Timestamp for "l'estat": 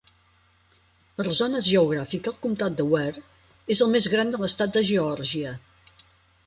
4.45-4.77